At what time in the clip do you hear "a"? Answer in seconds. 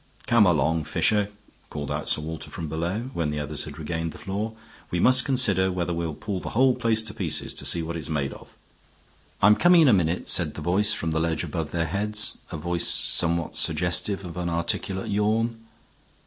9.87-9.93, 12.51-12.57